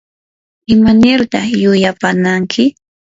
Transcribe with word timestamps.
¿imanirta 0.73 1.39
llullapamanki? 1.59 2.63